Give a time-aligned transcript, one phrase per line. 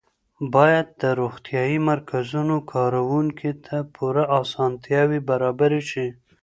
[0.53, 6.07] باید د روغتیایي مرکزونو کارکوونکو ته پوره اسانتیاوې برابرې شي.